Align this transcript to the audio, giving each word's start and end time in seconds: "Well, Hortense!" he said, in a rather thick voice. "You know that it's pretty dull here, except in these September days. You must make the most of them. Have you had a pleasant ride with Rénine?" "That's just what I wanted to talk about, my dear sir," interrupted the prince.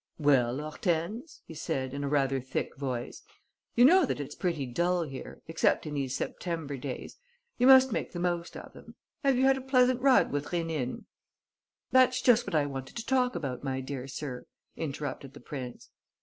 "Well, 0.17 0.57
Hortense!" 0.59 1.43
he 1.45 1.53
said, 1.53 1.93
in 1.93 2.03
a 2.03 2.09
rather 2.09 2.41
thick 2.41 2.75
voice. 2.75 3.21
"You 3.75 3.85
know 3.85 4.03
that 4.07 4.19
it's 4.19 4.33
pretty 4.33 4.65
dull 4.65 5.03
here, 5.03 5.43
except 5.45 5.85
in 5.85 5.93
these 5.93 6.15
September 6.15 6.75
days. 6.75 7.17
You 7.59 7.67
must 7.67 7.91
make 7.91 8.11
the 8.11 8.19
most 8.19 8.57
of 8.57 8.73
them. 8.73 8.95
Have 9.23 9.37
you 9.37 9.45
had 9.45 9.57
a 9.59 9.61
pleasant 9.61 10.01
ride 10.01 10.31
with 10.31 10.45
Rénine?" 10.45 11.03
"That's 11.91 12.19
just 12.19 12.47
what 12.47 12.55
I 12.55 12.65
wanted 12.65 12.95
to 12.97 13.05
talk 13.05 13.35
about, 13.35 13.63
my 13.63 13.79
dear 13.79 14.07
sir," 14.07 14.47
interrupted 14.75 15.35
the 15.35 15.39
prince. 15.39 15.91